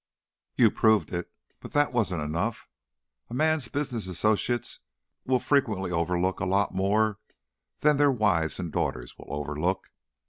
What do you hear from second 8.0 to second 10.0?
wives and daughters will overlook.